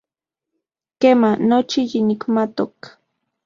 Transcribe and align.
Kema, 1.01 1.29
nochi 1.49 1.79
yinikmatok. 1.91 2.75